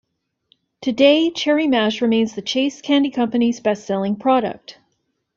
[0.81, 4.79] Today, Cherry Mash remains the Chase Candy Company's best-selling product.